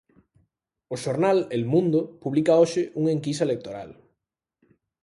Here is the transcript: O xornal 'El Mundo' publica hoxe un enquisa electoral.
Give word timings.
O 0.93 0.95
xornal 1.03 1.37
'El 1.51 1.63
Mundo' 1.73 2.03
publica 2.23 2.59
hoxe 2.61 2.81
un 2.99 3.05
enquisa 3.15 3.43
electoral. 3.47 3.89